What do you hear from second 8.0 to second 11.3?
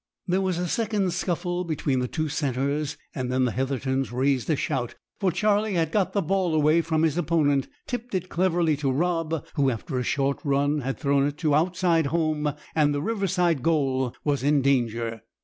it cleverly to Rob, who, after a short run, had thrown